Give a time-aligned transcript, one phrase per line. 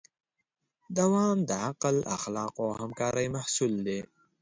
[0.97, 3.99] دوام د عقل، اخلاقو او همکارۍ محصول دی.